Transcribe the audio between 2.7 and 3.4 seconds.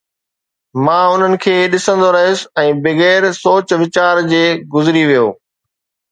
بغير